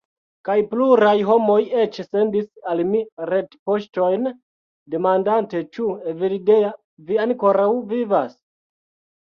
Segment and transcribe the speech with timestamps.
[0.47, 3.01] Kaj pluraj homoj eĉ sendis al mi
[3.31, 4.31] retpoŝtojn,
[4.95, 6.75] demandante: ĉu, Evildea,
[7.11, 8.35] vi ankoraŭ vivas?